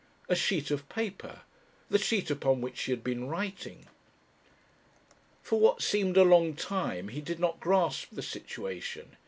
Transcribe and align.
A 0.27 0.35
sheet 0.35 0.71
of 0.71 0.89
paper 0.89 1.41
the 1.89 1.99
sheet 1.99 2.31
upon 2.31 2.59
which 2.59 2.77
she 2.79 2.91
had 2.91 3.03
been 3.03 3.27
writing! 3.27 3.85
For 5.43 5.59
what 5.59 5.83
seemed 5.83 6.17
a 6.17 6.23
long 6.23 6.55
time 6.55 7.09
he 7.09 7.21
did 7.21 7.39
not 7.39 7.59
grasp 7.59 8.07
the 8.11 8.23
situation. 8.23 9.17